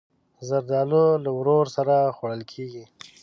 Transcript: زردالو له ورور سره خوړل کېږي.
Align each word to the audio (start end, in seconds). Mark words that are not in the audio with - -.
زردالو 0.47 1.05
له 1.23 1.29
ورور 1.37 1.65
سره 1.75 1.95
خوړل 2.15 2.41
کېږي. 2.53 2.83